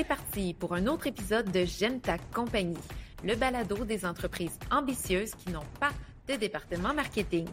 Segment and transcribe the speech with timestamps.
[0.00, 2.78] C'est parti pour un autre épisode de J'aime ta compagnie,
[3.22, 5.90] le balado des entreprises ambitieuses qui n'ont pas
[6.26, 7.46] de département marketing.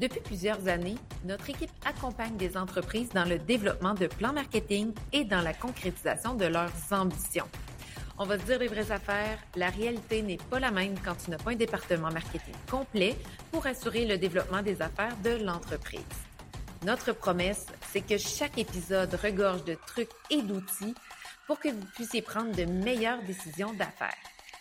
[0.00, 5.22] Depuis plusieurs années, notre équipe accompagne des entreprises dans le développement de plans marketing et
[5.22, 7.46] dans la concrétisation de leurs ambitions.
[8.18, 11.30] On va se dire les vraies affaires, la réalité n'est pas la même quand tu
[11.30, 13.14] n'as pas un département marketing complet
[13.52, 16.00] pour assurer le développement des affaires de l'entreprise.
[16.84, 20.94] Notre promesse, c'est que chaque épisode regorge de trucs et d'outils
[21.48, 24.14] pour que vous puissiez prendre de meilleures décisions d'affaires.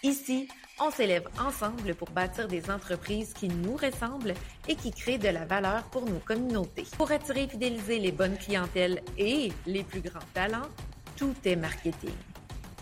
[0.04, 0.48] Ici,
[0.80, 4.34] on s'élève ensemble pour bâtir des entreprises qui nous ressemblent
[4.68, 6.86] et qui créent de la valeur pour nos communautés.
[6.98, 10.70] Pour attirer et fidéliser les bonnes clientèles et les plus grands talents,
[11.18, 12.16] tout est marketing.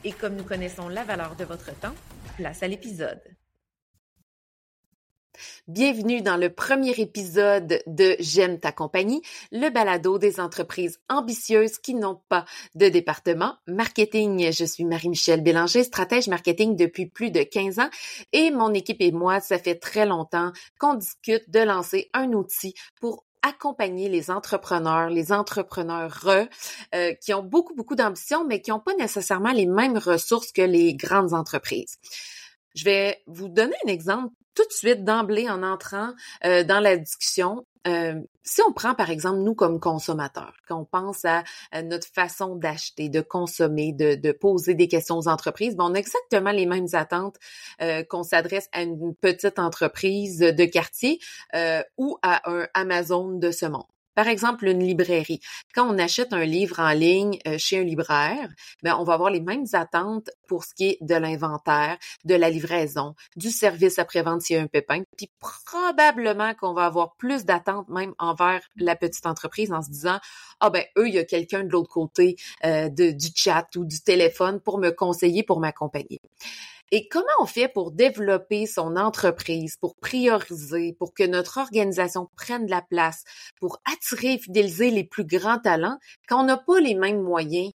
[0.03, 1.95] Et comme nous connaissons la valeur de votre temps,
[2.37, 3.21] place à l'épisode.
[5.67, 9.21] Bienvenue dans le premier épisode de J'aime ta compagnie,
[9.51, 12.45] le balado des entreprises ambitieuses qui n'ont pas
[12.75, 14.51] de département marketing.
[14.51, 17.89] Je suis Marie-Michel Bélanger, stratège marketing depuis plus de 15 ans
[18.33, 22.73] et mon équipe et moi, ça fait très longtemps qu'on discute de lancer un outil
[22.99, 26.25] pour accompagner les entrepreneurs, les entrepreneurs
[26.95, 30.63] euh, qui ont beaucoup, beaucoup d'ambition, mais qui n'ont pas nécessairement les mêmes ressources que
[30.63, 31.99] les grandes entreprises.
[32.75, 36.13] Je vais vous donner un exemple tout de suite d'emblée en entrant
[36.45, 37.65] euh, dans la discussion.
[37.87, 41.43] Euh, si on prend par exemple nous comme consommateurs, quand on pense à,
[41.83, 46.51] notre façon d'acheter, de consommer, de, poser des questions aux entreprises, ben, on a exactement
[46.51, 47.35] les mêmes attentes
[47.81, 51.19] euh, qu'on s'adresse à une petite entreprise de quartier
[51.97, 53.94] ou à un Amazon de ce monde.
[54.15, 55.41] Par exemple, une librairie.
[55.73, 58.49] Quand on achète un livre en ligne euh, chez un libraire,
[58.81, 62.49] ben, on va avoir les mêmes attentes pour ce qui est de l'inventaire, de la
[62.49, 65.03] livraison, du service après-vente s'il y a un pépin.
[65.17, 70.19] Puis probablement qu'on va avoir plus d'attentes même envers la petite entreprise en se disant,
[70.59, 74.01] ah ben eux, il y a quelqu'un de l'autre côté euh, du chat ou du
[74.01, 76.21] téléphone pour me conseiller, pour m'accompagner.
[76.91, 82.67] Et comment on fait pour développer son entreprise, pour prioriser, pour que notre organisation prenne
[82.67, 83.23] la place,
[83.59, 85.97] pour attirer et fidéliser les plus grands talents
[86.27, 87.71] quand on n'a pas les mêmes moyens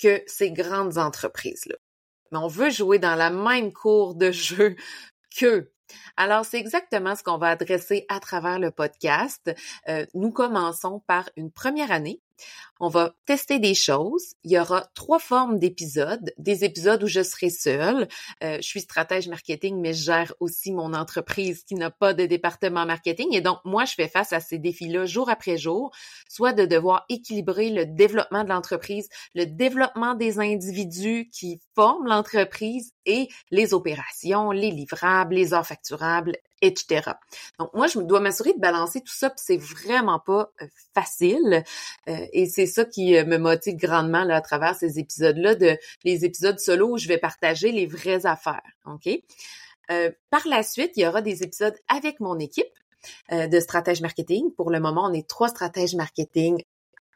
[0.00, 1.76] que ces grandes entreprises-là?
[2.32, 4.76] Mais on veut jouer dans la même cour de jeu
[5.36, 5.72] qu'eux.
[6.16, 9.50] Alors, c'est exactement ce qu'on va adresser à travers le podcast.
[9.88, 12.20] Euh, nous commençons par une première année
[12.80, 14.34] on va tester des choses.
[14.44, 16.32] Il y aura trois formes d'épisodes.
[16.38, 18.08] Des épisodes où je serai seule.
[18.42, 22.26] Euh, je suis stratège marketing, mais je gère aussi mon entreprise qui n'a pas de
[22.26, 23.28] département marketing.
[23.32, 25.90] Et donc, moi, je fais face à ces défis-là jour après jour,
[26.28, 32.92] soit de devoir équilibrer le développement de l'entreprise, le développement des individus qui forment l'entreprise
[33.06, 37.12] et les opérations, les livrables, les heures facturables, etc.
[37.58, 41.64] Donc moi, je dois m'assurer de balancer tout ça, puis c'est vraiment pas euh, facile.
[42.08, 45.76] Euh, et c'est ça qui euh, me motive grandement là, à travers ces épisodes-là, de
[46.04, 48.62] les épisodes solo où je vais partager les vraies affaires.
[48.86, 49.08] OK?
[50.30, 52.66] par la suite, il y aura des épisodes avec mon équipe
[53.30, 54.52] de stratège marketing.
[54.54, 56.62] Pour le moment, on est trois stratèges marketing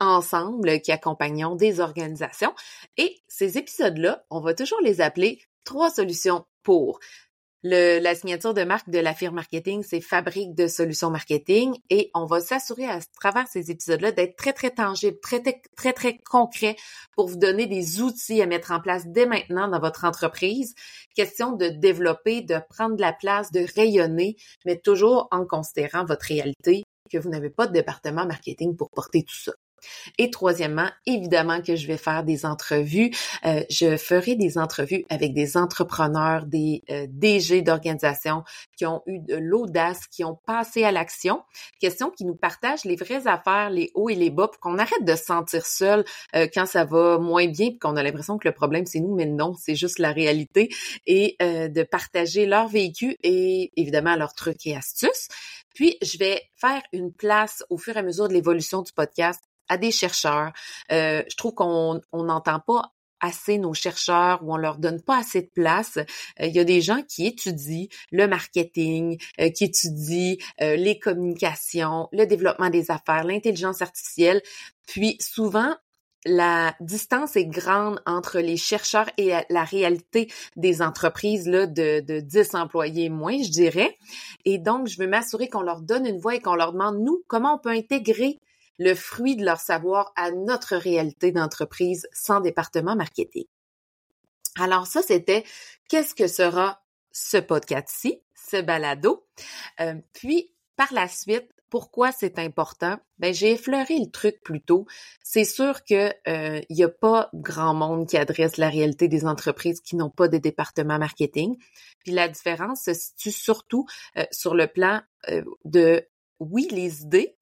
[0.00, 2.54] ensemble qui accompagnons des organisations.
[2.96, 6.98] Et ces épisodes-là, on va toujours les appeler trois solutions pour.
[7.64, 12.26] La signature de marque de la firme marketing, c'est Fabrique de solutions marketing et on
[12.26, 15.40] va s'assurer à travers ces épisodes-là d'être très, très tangible, très,
[15.76, 16.74] très, très, concret
[17.14, 20.74] pour vous donner des outils à mettre en place dès maintenant dans votre entreprise.
[21.14, 24.34] Question de développer, de prendre la place, de rayonner,
[24.66, 29.22] mais toujours en considérant votre réalité que vous n'avez pas de département marketing pour porter
[29.22, 29.52] tout ça.
[30.18, 33.10] Et troisièmement, évidemment que je vais faire des entrevues.
[33.44, 38.44] Euh, je ferai des entrevues avec des entrepreneurs, des euh, DG d'organisations
[38.76, 41.42] qui ont eu de l'audace, qui ont passé à l'action.
[41.80, 45.04] Question qui nous partagent les vraies affaires, les hauts et les bas, pour qu'on arrête
[45.04, 46.04] de se sentir seul
[46.34, 49.14] euh, quand ça va moins bien, puis qu'on a l'impression que le problème c'est nous,
[49.14, 50.68] mais non, c'est juste la réalité,
[51.06, 55.28] et de partager leur vécu et évidemment leurs trucs et astuces.
[55.74, 59.40] Puis, je vais faire une place au fur et à mesure de l'évolution du podcast
[59.68, 60.52] à des chercheurs.
[60.90, 65.42] Euh, je trouve qu'on n'entend pas assez nos chercheurs ou on leur donne pas assez
[65.42, 65.96] de place.
[65.96, 72.08] Euh, il y a des gens qui étudient le marketing, euh, qui étudient les communications,
[72.12, 74.42] le développement des affaires, l'intelligence artificielle.
[74.86, 75.74] Puis souvent,
[76.24, 82.20] la distance est grande entre les chercheurs et la réalité des entreprises là, de, de
[82.20, 83.96] 10 employés moins, je dirais.
[84.44, 87.22] Et donc, je veux m'assurer qu'on leur donne une voix et qu'on leur demande, nous,
[87.26, 88.40] comment on peut intégrer
[88.82, 93.44] le fruit de leur savoir à notre réalité d'entreprise sans département marketing.
[94.58, 95.44] Alors ça, c'était
[95.88, 99.26] qu'est-ce que sera ce podcast-ci, ce balado?
[99.80, 102.98] Euh, puis, par la suite, Pourquoi c'est important?
[103.16, 104.84] Ben, j'ai effleuré le truc plus tôt.
[105.22, 109.24] C'est sûr que euh, il y a pas grand monde qui adresse la réalité des
[109.24, 111.56] entreprises qui n'ont pas de département marketing.
[112.00, 113.86] Puis la différence se situe surtout
[114.18, 115.00] euh, sur le plan
[115.30, 116.06] euh, de,
[116.40, 117.38] oui, les idées,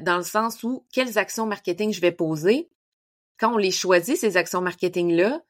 [0.00, 2.68] dans le sens où quelles actions marketing je vais poser?
[3.38, 5.42] Quand on les choisit, ces actions marketing-là,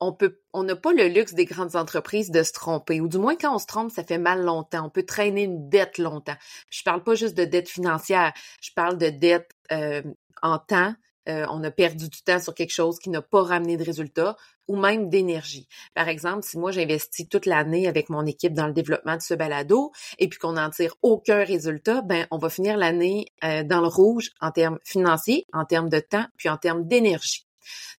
[0.00, 3.18] on peut, on n'a pas le luxe des grandes entreprises de se tromper, ou du
[3.18, 4.86] moins quand on se trompe, ça fait mal longtemps.
[4.86, 6.36] On peut traîner une dette longtemps.
[6.70, 10.02] Je parle pas juste de dette financière, je parle de dette euh,
[10.42, 10.94] en temps.
[11.28, 14.36] Euh, on a perdu du temps sur quelque chose qui n'a pas ramené de résultats,
[14.68, 15.68] ou même d'énergie.
[15.94, 19.34] Par exemple, si moi j'investis toute l'année avec mon équipe dans le développement de ce
[19.34, 23.80] balado, et puis qu'on n'en tire aucun résultat, ben on va finir l'année euh, dans
[23.80, 27.46] le rouge en termes financiers, en termes de temps, puis en termes d'énergie.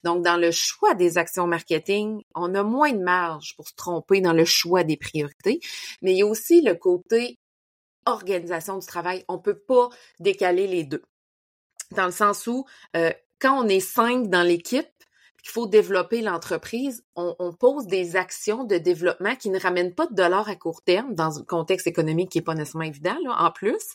[0.03, 4.21] Donc, dans le choix des actions marketing, on a moins de marge pour se tromper
[4.21, 5.59] dans le choix des priorités,
[6.01, 7.39] mais il y a aussi le côté
[8.05, 9.25] organisation du travail.
[9.27, 9.89] On peut pas
[10.19, 11.01] décaler les deux.
[11.91, 12.65] Dans le sens où,
[12.95, 14.87] euh, quand on est cinq dans l'équipe,
[15.45, 20.15] qu'il faut développer l'entreprise, on, pose des actions de développement qui ne ramènent pas de
[20.15, 23.93] dollars à court terme dans un contexte économique qui n'est pas nécessairement évident, en plus.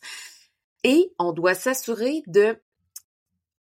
[0.85, 2.57] Et on doit s'assurer de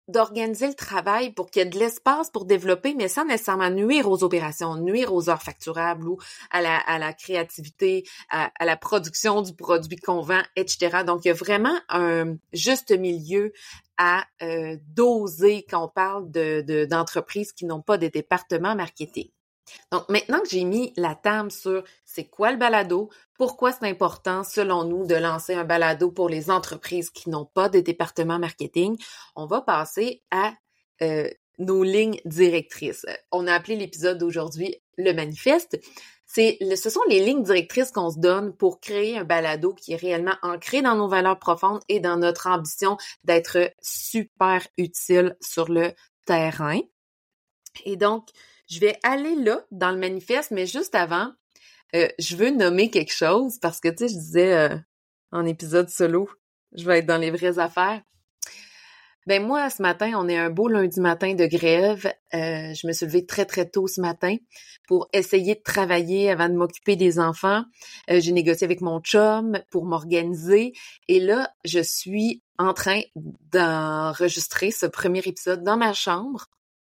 [0.09, 4.09] d'organiser le travail pour qu'il y ait de l'espace pour développer, mais sans nécessairement nuire
[4.09, 6.17] aux opérations, nuire aux heures facturables ou
[6.51, 11.03] à la, créativité, à, la production du produit qu'on vend, etc.
[11.05, 13.53] Donc, il y a vraiment un juste milieu
[13.97, 19.29] à euh, doser quand on parle de, d'entreprises qui n'ont pas de département marketing.
[19.91, 24.43] Donc maintenant que j'ai mis la table sur c'est quoi le balado, pourquoi c'est important
[24.43, 28.97] selon nous de lancer un balado pour les entreprises qui n'ont pas de département marketing,
[29.35, 30.53] on va passer à
[31.01, 33.05] euh, nos lignes directrices.
[33.31, 35.79] On a appelé l'épisode d'aujourd'hui le manifeste.
[36.25, 39.97] C'est, ce sont les lignes directrices qu'on se donne pour créer un balado qui est
[39.97, 45.93] réellement ancré dans nos valeurs profondes et dans notre ambition d'être super utile sur le
[46.25, 46.79] terrain.
[47.85, 48.27] Et donc,
[48.69, 51.31] je vais aller là dans le manifeste, mais juste avant,
[51.95, 54.77] euh, je veux nommer quelque chose parce que, tu sais, je disais euh,
[55.31, 56.29] en épisode solo,
[56.75, 58.01] je vais être dans les vraies affaires.
[59.25, 62.05] Ben moi, ce matin, on est un beau lundi matin de grève.
[62.33, 64.37] Euh, je me suis levée très, très tôt ce matin
[64.87, 67.63] pour essayer de travailler avant de m'occuper des enfants.
[68.07, 70.73] J'ai négocié avec mon chum pour m'organiser.
[71.07, 73.01] Et là, je suis en train
[73.51, 76.47] d'enregistrer ce premier épisode dans ma chambre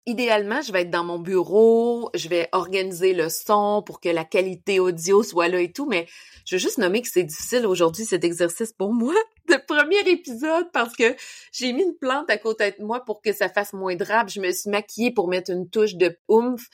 [0.06, 4.26] idéalement, je vais être dans mon bureau, je vais organiser le son pour que la
[4.26, 6.08] qualité audio soit là et tout, mais
[6.46, 9.14] je veux juste nommer que c'est difficile aujourd'hui cet exercice pour moi
[9.50, 11.16] de premier épisode parce que
[11.52, 14.30] j'ai mis une plante à côté de moi pour que ça fasse moins drabe.
[14.30, 16.68] Je me suis maquillée pour mettre une touche de oomph.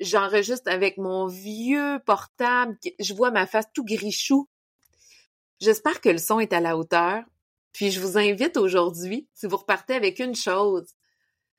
[0.00, 2.76] J'enregistre avec mon vieux portable.
[2.98, 4.48] Je vois ma face tout grichou.
[5.60, 7.22] J'espère que le son est à la hauteur.
[7.72, 10.86] Puis je vous invite aujourd'hui, si vous repartez avec une chose,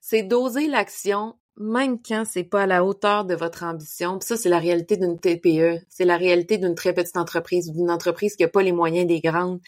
[0.08, 4.20] c'est d'oser l'action même quand c'est pas à la hauteur de votre ambition.
[4.20, 5.84] Puis ça, c'est la réalité d'une TPE.
[5.90, 9.08] C'est la réalité d'une très petite entreprise ou d'une entreprise qui n'a pas les moyens
[9.08, 9.62] des grandes.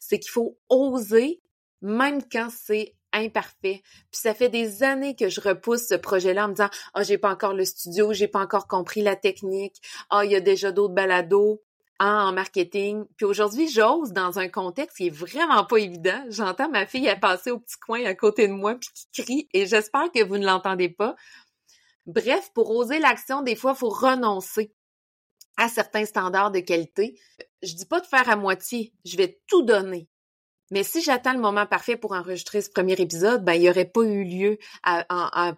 [0.00, 1.40] C'est qu'il faut oser
[1.82, 3.82] même quand c'est imparfait.
[4.10, 7.04] Puis ça fait des années que je repousse ce projet-là en me disant "Ah, oh,
[7.04, 9.80] j'ai pas encore le studio, j'ai pas encore compris la technique.
[10.10, 11.62] Ah, il y a déjà d'autres balados
[11.98, 13.04] en marketing.
[13.16, 16.24] Puis aujourd'hui, j'ose dans un contexte qui est vraiment pas évident.
[16.28, 19.66] J'entends ma fille passer au petit coin à côté de moi puis qui crie et
[19.66, 21.16] j'espère que vous ne l'entendez pas.
[22.06, 24.72] Bref, pour oser l'action, des fois, il faut renoncer
[25.56, 27.18] à certains standards de qualité.
[27.62, 30.08] Je dis pas de faire à moitié, je vais tout donner.
[30.70, 33.84] Mais si j'attends le moment parfait pour enregistrer ce premier épisode, ben il n'y aurait
[33.84, 34.58] pas eu lieu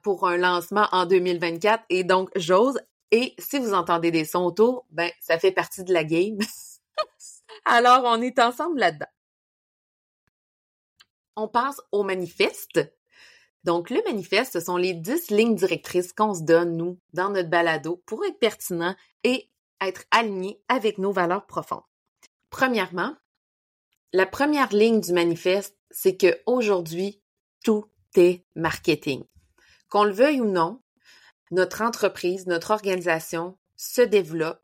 [0.03, 2.79] pour un lancement en 2024 et donc j'ose
[3.11, 6.39] et si vous entendez des sons autour, ben, ça fait partie de la game.
[7.65, 9.07] Alors, on est ensemble là-dedans.
[11.37, 12.81] On passe au manifeste.
[13.65, 17.49] Donc, le manifeste, ce sont les dix lignes directrices qu'on se donne, nous, dans notre
[17.49, 19.51] balado pour être pertinent et
[19.81, 21.83] être aligné avec nos valeurs profondes.
[22.51, 23.15] Premièrement,
[24.13, 27.23] la première ligne du manifeste, c'est que aujourd'hui,
[27.65, 29.25] tout est marketing.
[29.89, 30.83] Qu'on le veuille ou non,
[31.51, 34.61] notre entreprise, notre organisation se développe,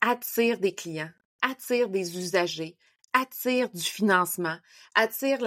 [0.00, 1.10] attire des clients,
[1.42, 2.76] attire des usagers,
[3.12, 4.56] attire du financement,
[4.94, 5.38] attire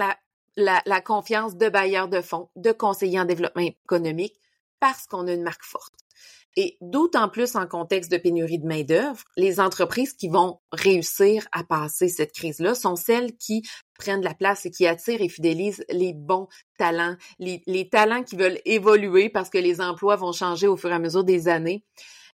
[0.56, 4.38] la, confiance de bailleurs de fonds, de conseillers en développement économique
[4.80, 5.94] parce qu'on a une marque forte.
[6.56, 11.64] Et d'autant plus en contexte de pénurie de main-d'œuvre, les entreprises qui vont réussir à
[11.64, 13.66] passer cette crise-là sont celles qui
[13.98, 16.48] prennent la place et qui attirent et fidélisent les bons
[16.78, 20.90] talents, les, les talents qui veulent évoluer parce que les emplois vont changer au fur
[20.90, 21.84] et à mesure des années.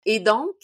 [0.05, 0.55] Et donc,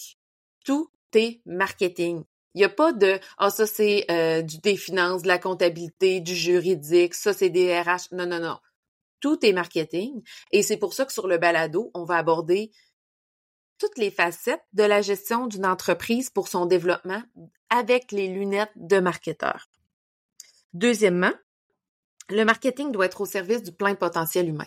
[0.65, 2.25] tout est marketing.
[2.55, 6.37] Il n'y a pas de ah ça c'est euh, du des de la comptabilité, du
[6.37, 8.13] juridique, ça c'est des RH.
[8.13, 8.59] Non non non.
[9.21, 10.23] Tout est marketing
[10.53, 12.71] et c'est pour ça que sur le balado, on va aborder
[13.79, 17.23] toutes les facettes de la gestion d'une entreprise pour son développement
[17.71, 19.69] avec les lunettes de marketeur.
[20.75, 21.33] Deuxièmement,
[22.29, 24.67] le marketing doit être au service du plein potentiel humain.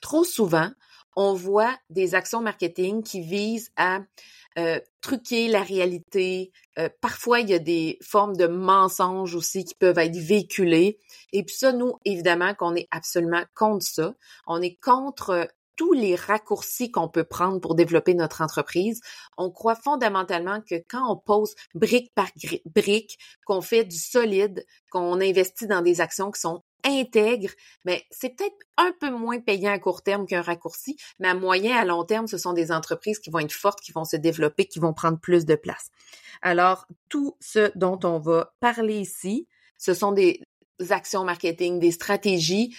[0.00, 0.70] Trop souvent,
[1.16, 4.00] on voit des actions marketing qui visent à
[4.58, 6.52] euh, truquer la réalité.
[6.78, 10.98] Euh, parfois, il y a des formes de mensonges aussi qui peuvent être véhiculées.
[11.32, 14.14] Et puis ça, nous, évidemment, qu'on est absolument contre ça.
[14.46, 15.48] On est contre
[15.80, 19.00] tous les raccourcis qu'on peut prendre pour développer notre entreprise.
[19.38, 22.28] On croit fondamentalement que quand on pose brique par
[22.66, 27.48] brique, qu'on fait du solide, qu'on investit dans des actions qui sont intègre,
[27.86, 31.74] mais c'est peut-être un peu moins payant à court terme qu'un raccourci, mais à moyen,
[31.78, 34.66] à long terme, ce sont des entreprises qui vont être fortes, qui vont se développer,
[34.66, 35.88] qui vont prendre plus de place.
[36.42, 40.42] Alors, tout ce dont on va parler ici, ce sont des
[40.90, 42.76] actions marketing, des stratégies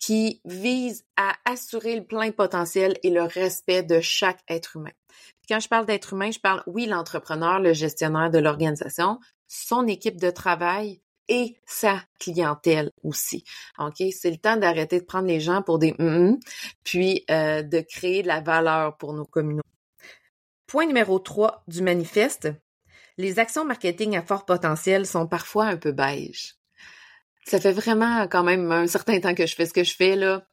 [0.00, 4.90] qui visent à assurer le plein potentiel et le respect de chaque être humain.
[5.48, 10.18] Quand je parle d'être humain, je parle, oui, l'entrepreneur, le gestionnaire de l'organisation, son équipe
[10.18, 13.44] de travail, et sa clientèle aussi.
[13.78, 14.02] OK?
[14.12, 16.38] C'est le temps d'arrêter de prendre les gens pour des mm
[16.84, 19.66] puis euh, de créer de la valeur pour nos communautés.
[20.66, 22.48] Point numéro 3 du manifeste.
[23.16, 26.56] Les actions marketing à fort potentiel sont parfois un peu beige.
[27.46, 30.16] Ça fait vraiment quand même un certain temps que je fais ce que je fais
[30.16, 30.46] là.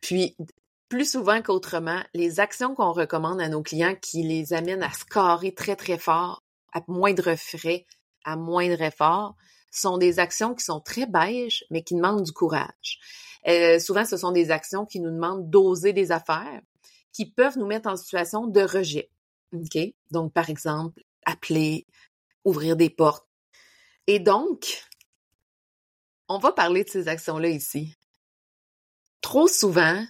[0.00, 0.36] Puis
[0.88, 5.52] plus souvent qu'autrement, les actions qu'on recommande à nos clients qui les amènent à scorer
[5.52, 7.86] très très fort, à moindre frais,
[8.24, 9.36] à moindre effort,
[9.70, 12.98] sont des actions qui sont très beiges, mais qui demandent du courage.
[13.46, 16.60] Euh, souvent, ce sont des actions qui nous demandent d'oser des affaires,
[17.12, 19.10] qui peuvent nous mettre en situation de rejet.
[19.52, 19.78] OK?
[20.10, 21.86] Donc, par exemple, appeler,
[22.44, 23.26] ouvrir des portes.
[24.06, 24.82] Et donc,
[26.28, 27.94] on va parler de ces actions-là ici.
[29.20, 30.04] Trop souvent,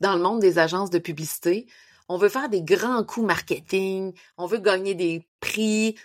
[0.00, 1.66] dans le monde des agences de publicité,
[2.08, 5.96] on veut faire des grands coups marketing, on veut gagner des prix,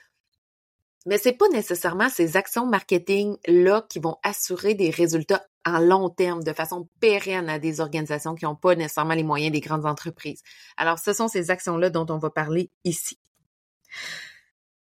[1.05, 6.43] mais c'est pas nécessairement ces actions marketing-là qui vont assurer des résultats en long terme,
[6.43, 10.41] de façon pérenne à des organisations qui n'ont pas nécessairement les moyens des grandes entreprises.
[10.77, 13.19] Alors, ce sont ces actions-là dont on va parler ici.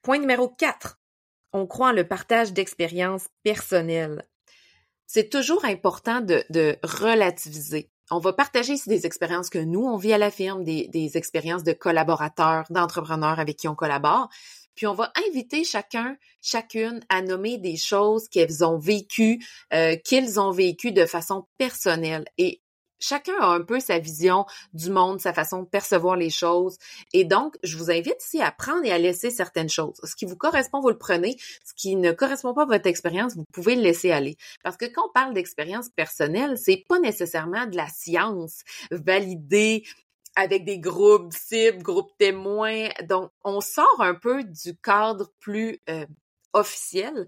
[0.01, 0.99] Point numéro 4.
[1.51, 4.25] On croit en le partage d'expériences personnelles.
[5.11, 7.89] C'est toujours important de, relativiser.
[8.11, 11.17] On va partager ici des expériences que nous, on vit à la firme, des, des
[11.17, 14.29] expériences de collaborateurs, d'entrepreneurs avec qui on collabore,
[14.75, 20.39] puis on va inviter chacun, chacune à nommer des choses qu'elles ont vécues, euh, qu'ils
[20.39, 22.25] ont vécues de façon personnelle.
[22.37, 22.61] Et
[22.99, 26.77] chacun a un peu sa vision du monde, sa façon de percevoir les choses.
[27.13, 29.99] Et donc, je vous invite ici à prendre et à laisser certaines choses.
[30.03, 31.37] Ce qui vous correspond, vous le prenez.
[31.63, 34.37] Ce qui ne correspond pas à votre expérience, vous pouvez le laisser aller.
[34.63, 39.83] Parce que quand on parle d'expérience personnelle, c'est pas nécessairement de la science validée,
[40.35, 42.89] avec des groupes cibles, groupes témoins.
[43.07, 46.05] Donc, on sort un peu du cadre plus euh,
[46.53, 47.27] officiel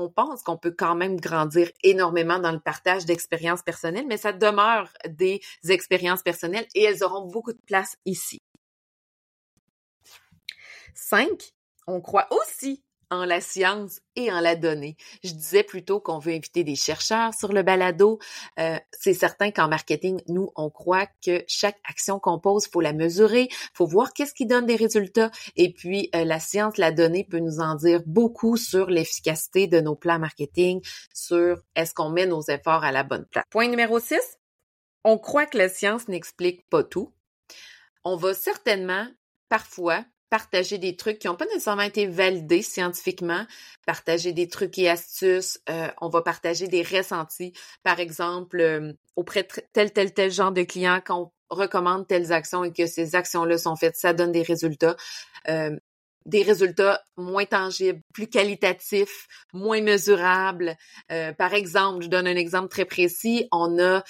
[0.00, 4.32] on pense qu'on peut quand même grandir énormément dans le partage d'expériences personnelles, mais ça
[4.32, 8.40] demeure des expériences personnelles et elles auront beaucoup de place ici.
[10.94, 11.52] Cinq,
[11.86, 14.96] on croit aussi en la science et en la donnée.
[15.24, 18.18] Je disais plutôt qu'on veut inviter des chercheurs sur le balado.
[18.58, 22.92] Euh, c'est certain qu'en marketing, nous, on croit que chaque action qu'on pose, faut la
[22.92, 25.30] mesurer, faut voir qu'est-ce qui donne des résultats.
[25.56, 29.80] Et puis, euh, la science, la donnée peut nous en dire beaucoup sur l'efficacité de
[29.80, 30.80] nos plans marketing,
[31.12, 33.44] sur est-ce qu'on met nos efforts à la bonne place.
[33.50, 34.18] Point numéro 6.
[35.04, 37.12] On croit que la science n'explique pas tout.
[38.04, 39.06] On va certainement
[39.48, 43.44] parfois partager des trucs qui n'ont pas nécessairement été validés scientifiquement,
[43.84, 49.42] partager des trucs et astuces, euh, on va partager des ressentis, par exemple, euh, auprès
[49.42, 53.16] de tel, tel, tel genre de clients, quand on recommande telles actions et que ces
[53.16, 54.96] actions-là sont faites, ça donne des résultats.
[55.48, 55.76] Euh,
[56.26, 60.76] des résultats moins tangibles, plus qualitatifs, moins mesurables.
[61.38, 63.48] par exemple, je donne un exemple très précis.
[63.52, 64.04] On a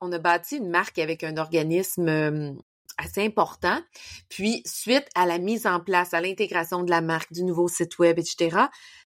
[0.00, 2.58] on a bâti une marque avec un organisme
[3.04, 3.80] assez important.
[4.28, 7.98] Puis, suite à la mise en place, à l'intégration de la marque, du nouveau site
[7.98, 8.56] web, etc.,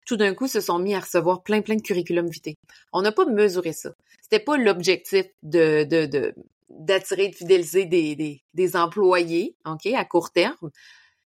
[0.07, 2.55] tout d'un coup, se sont mis à recevoir plein, plein de curriculum vitae.
[2.93, 3.91] On n'a pas mesuré ça.
[4.23, 6.35] C'était pas l'objectif de, de, de,
[6.69, 10.71] d'attirer, de fidéliser des, des, des employés, OK, à court terme.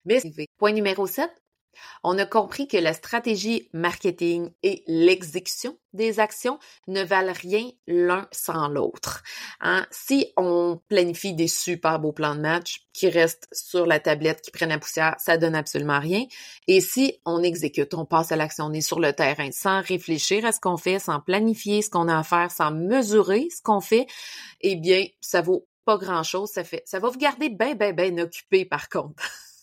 [0.05, 0.21] Mais,
[0.59, 1.31] point numéro 7,
[2.03, 8.29] On a compris que la stratégie marketing et l'exécution des actions ne valent rien l'un
[8.33, 9.23] sans l'autre.
[9.61, 9.87] Hein?
[9.91, 14.51] Si on planifie des super beaux plans de match qui restent sur la tablette, qui
[14.51, 16.25] prennent la poussière, ça donne absolument rien.
[16.67, 20.45] Et si on exécute, on passe à l'action, on est sur le terrain sans réfléchir
[20.45, 23.81] à ce qu'on fait, sans planifier ce qu'on a à faire, sans mesurer ce qu'on
[23.81, 24.07] fait,
[24.61, 26.51] eh bien, ça vaut pas grand chose.
[26.51, 29.23] Ça fait, ça va vous garder bien, bien, bien occupé par contre.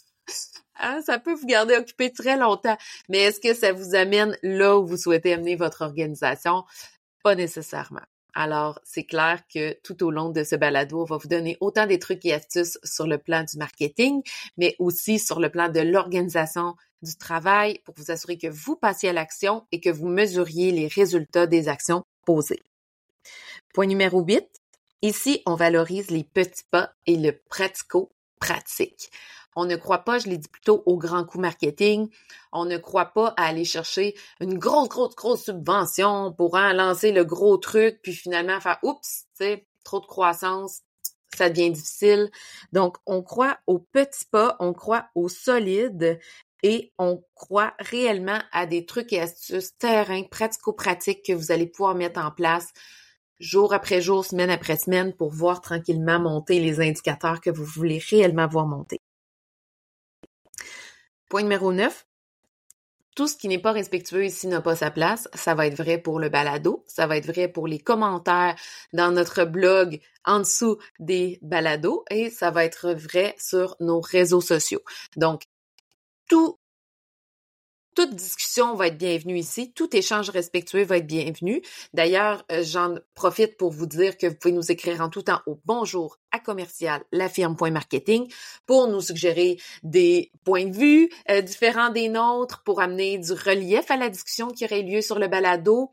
[0.81, 4.77] Hein, ça peut vous garder occupé très longtemps, mais est-ce que ça vous amène là
[4.77, 6.63] où vous souhaitez amener votre organisation?
[7.23, 8.01] Pas nécessairement.
[8.33, 11.85] Alors, c'est clair que tout au long de ce balado, on va vous donner autant
[11.85, 14.21] des trucs et astuces sur le plan du marketing,
[14.57, 19.09] mais aussi sur le plan de l'organisation du travail pour vous assurer que vous passiez
[19.09, 22.63] à l'action et que vous mesuriez les résultats des actions posées.
[23.73, 24.47] Point numéro 8.
[25.01, 29.09] Ici, on valorise les petits pas et le pratico-pratique.
[29.55, 32.09] On ne croit pas, je l'ai dit plutôt, au grand coup marketing.
[32.53, 37.25] On ne croit pas à aller chercher une grosse, grosse, grosse subvention pour lancer le
[37.25, 40.81] gros truc, puis finalement faire oups, tu sais, trop de croissance,
[41.35, 42.31] ça devient difficile.
[42.71, 46.19] Donc, on croit aux petits pas, on croit au solide
[46.63, 51.95] et on croit réellement à des trucs et astuces terrain pratico-pratiques que vous allez pouvoir
[51.95, 52.67] mettre en place
[53.39, 58.01] jour après jour, semaine après semaine pour voir tranquillement monter les indicateurs que vous voulez
[58.09, 58.99] réellement voir monter.
[61.31, 62.05] Point numéro 9.
[63.15, 65.29] Tout ce qui n'est pas respectueux ici n'a pas sa place.
[65.33, 66.83] Ça va être vrai pour le balado.
[66.87, 68.57] Ça va être vrai pour les commentaires
[68.91, 74.41] dans notre blog en dessous des balados et ça va être vrai sur nos réseaux
[74.41, 74.81] sociaux.
[75.15, 75.43] Donc,
[76.27, 76.59] tout
[77.95, 81.61] toute discussion va être bienvenue ici, tout échange respectueux va être bienvenu.
[81.93, 85.41] D'ailleurs, euh, j'en profite pour vous dire que vous pouvez nous écrire en tout temps
[85.45, 88.31] au bonjour à commercial lafirme.marketing
[88.65, 93.91] pour nous suggérer des points de vue euh, différents des nôtres, pour amener du relief
[93.91, 95.91] à la discussion qui aurait lieu sur le balado.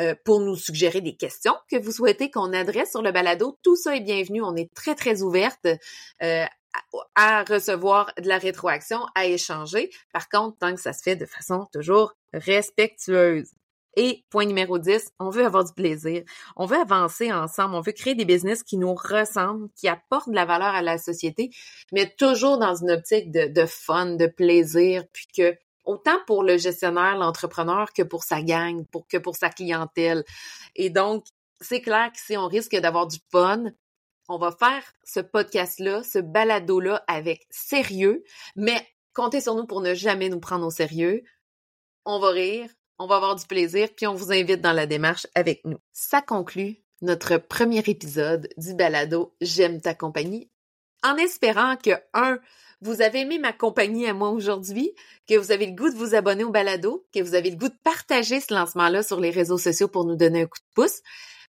[0.00, 3.58] Euh, pour nous suggérer des questions que vous souhaitez qu'on adresse sur le balado.
[3.64, 4.42] Tout ça est bienvenu.
[4.42, 5.66] On est très, très ouverte
[7.14, 9.90] à recevoir de la rétroaction, à échanger.
[10.12, 13.50] Par contre, tant que ça se fait de façon toujours respectueuse.
[13.96, 16.22] Et point numéro 10, on veut avoir du plaisir.
[16.56, 17.74] On veut avancer ensemble.
[17.74, 20.98] On veut créer des business qui nous ressemblent, qui apportent de la valeur à la
[20.98, 21.50] société,
[21.90, 26.58] mais toujours dans une optique de, de fun, de plaisir, puis que autant pour le
[26.58, 30.22] gestionnaire, l'entrepreneur, que pour sa gang, pour, que pour sa clientèle.
[30.76, 31.24] Et donc,
[31.60, 33.64] c'est clair que si on risque d'avoir du fun,
[34.28, 38.24] on va faire ce podcast-là, ce balado-là avec sérieux,
[38.56, 41.22] mais comptez sur nous pour ne jamais nous prendre au sérieux.
[42.04, 45.26] On va rire, on va avoir du plaisir, puis on vous invite dans la démarche
[45.34, 45.78] avec nous.
[45.92, 50.50] Ça conclut notre premier épisode du balado J'aime ta compagnie,
[51.02, 52.38] en espérant que, un,
[52.80, 54.92] vous avez aimé ma compagnie à moi aujourd'hui,
[55.28, 57.68] que vous avez le goût de vous abonner au balado, que vous avez le goût
[57.68, 61.02] de partager ce lancement-là sur les réseaux sociaux pour nous donner un coup de pouce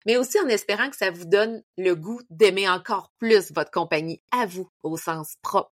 [0.05, 4.21] mais aussi en espérant que ça vous donne le goût d'aimer encore plus votre compagnie
[4.31, 5.71] à vous au sens propre.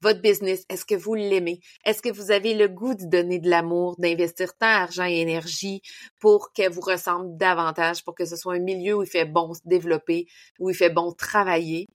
[0.00, 1.60] Votre business, est-ce que vous l'aimez?
[1.84, 5.82] Est-ce que vous avez le goût de donner de l'amour, d'investir tant d'argent et énergie
[6.18, 9.54] pour qu'elle vous ressemble davantage, pour que ce soit un milieu où il fait bon
[9.54, 10.26] se développer,
[10.58, 11.86] où il fait bon travailler,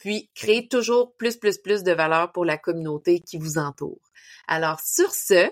[0.00, 4.00] puis créer toujours plus, plus, plus de valeur pour la communauté qui vous entoure?
[4.48, 5.50] Alors, sur ce,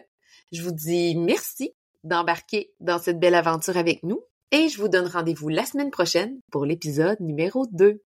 [0.50, 1.74] je vous dis merci
[2.04, 6.40] d'embarquer dans cette belle aventure avec nous et je vous donne rendez-vous la semaine prochaine
[6.50, 8.02] pour l'épisode numéro 2.